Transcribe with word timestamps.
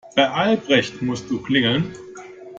Bei 0.15 0.27
Albrecht 0.27 1.03
musst 1.03 1.29
du 1.29 1.39
klingeln. 1.43 1.93